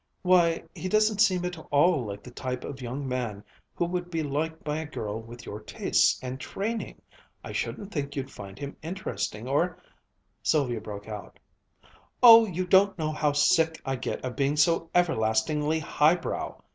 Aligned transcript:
"Why, 0.23 0.63
he 0.73 0.89
doesn't 0.89 1.21
seem 1.21 1.45
at 1.45 1.59
all 1.69 2.05
like 2.07 2.23
the 2.23 2.31
type 2.31 2.63
of 2.63 2.81
young 2.81 3.07
man 3.07 3.43
who 3.75 3.85
would 3.85 4.09
be 4.09 4.23
liked 4.23 4.63
by 4.63 4.79
a 4.79 4.87
girl 4.87 5.21
with 5.21 5.45
your 5.45 5.59
tastes 5.59 6.19
and 6.23 6.39
training. 6.39 6.99
I 7.43 7.51
shouldn't 7.51 7.91
think 7.91 8.15
you'd 8.15 8.31
find 8.31 8.57
him 8.57 8.75
interesting 8.81 9.47
or" 9.47 9.77
Sylvia 10.41 10.81
broke 10.81 11.07
out: 11.07 11.37
"Oh, 12.23 12.47
you 12.47 12.65
don't 12.65 12.97
know 12.97 13.11
how 13.11 13.33
sick 13.33 13.79
I 13.85 13.95
get 13.95 14.25
of 14.25 14.35
being 14.35 14.57
so 14.57 14.89
everlastingly 14.95 15.77
high 15.77 16.15
brow! 16.15 16.63